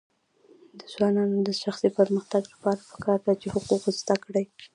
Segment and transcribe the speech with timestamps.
[0.79, 4.43] د ځوانانو د شخصي پرمختګ لپاره پکار ده چې حقوق زده کړي.